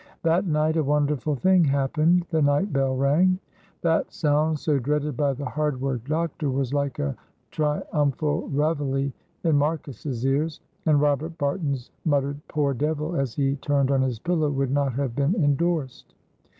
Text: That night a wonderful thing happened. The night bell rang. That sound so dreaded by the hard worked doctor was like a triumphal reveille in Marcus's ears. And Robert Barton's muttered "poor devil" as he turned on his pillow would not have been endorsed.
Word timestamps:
That 0.23 0.47
night 0.47 0.77
a 0.77 0.83
wonderful 0.83 1.35
thing 1.35 1.63
happened. 1.63 2.25
The 2.31 2.41
night 2.41 2.73
bell 2.73 2.95
rang. 2.95 3.37
That 3.83 4.11
sound 4.11 4.57
so 4.57 4.79
dreaded 4.79 5.15
by 5.15 5.33
the 5.33 5.45
hard 5.45 5.79
worked 5.79 6.09
doctor 6.09 6.49
was 6.49 6.73
like 6.73 6.97
a 6.97 7.15
triumphal 7.51 8.47
reveille 8.49 9.11
in 9.43 9.55
Marcus's 9.55 10.25
ears. 10.25 10.59
And 10.87 10.99
Robert 10.99 11.37
Barton's 11.37 11.91
muttered 12.03 12.39
"poor 12.47 12.73
devil" 12.73 13.15
as 13.15 13.35
he 13.35 13.57
turned 13.57 13.91
on 13.91 14.01
his 14.01 14.17
pillow 14.17 14.49
would 14.49 14.71
not 14.71 14.93
have 14.93 15.15
been 15.15 15.35
endorsed. 15.35 16.15